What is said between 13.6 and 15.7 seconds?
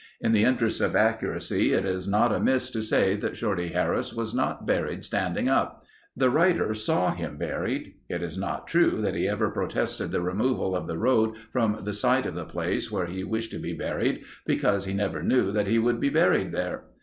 buried, because he never knew that